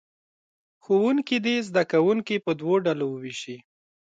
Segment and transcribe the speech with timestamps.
[0.83, 3.57] ښوونکي دې زه کوونکي په دوو ډلو ووېشي.